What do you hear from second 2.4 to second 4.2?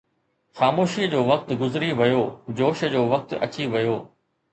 جوش جو وقت اچي ويو